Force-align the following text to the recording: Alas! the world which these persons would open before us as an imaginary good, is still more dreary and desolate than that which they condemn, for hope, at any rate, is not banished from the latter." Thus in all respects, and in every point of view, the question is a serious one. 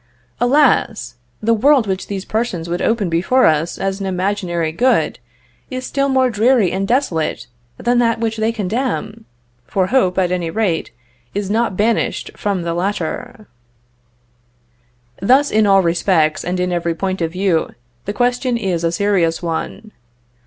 Alas! 0.39 1.13
the 1.43 1.53
world 1.53 1.85
which 1.85 2.07
these 2.07 2.25
persons 2.25 2.67
would 2.67 2.81
open 2.81 3.07
before 3.07 3.45
us 3.45 3.77
as 3.77 3.99
an 3.99 4.07
imaginary 4.07 4.71
good, 4.71 5.19
is 5.69 5.85
still 5.85 6.09
more 6.09 6.31
dreary 6.31 6.71
and 6.71 6.87
desolate 6.87 7.45
than 7.77 7.99
that 7.99 8.19
which 8.19 8.37
they 8.37 8.51
condemn, 8.51 9.25
for 9.67 9.85
hope, 9.93 10.17
at 10.17 10.31
any 10.31 10.49
rate, 10.49 10.89
is 11.35 11.51
not 11.51 11.77
banished 11.77 12.31
from 12.35 12.63
the 12.63 12.73
latter." 12.73 13.45
Thus 15.21 15.51
in 15.51 15.67
all 15.67 15.83
respects, 15.83 16.43
and 16.43 16.59
in 16.59 16.71
every 16.71 16.95
point 16.95 17.21
of 17.21 17.31
view, 17.31 17.69
the 18.05 18.13
question 18.13 18.57
is 18.57 18.83
a 18.83 18.91
serious 18.91 19.43
one. 19.43 19.91